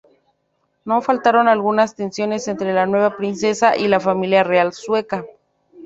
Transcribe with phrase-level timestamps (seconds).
[0.83, 5.25] No faltaron algunas tensiones entre la nueva princesa y la familia real sueca.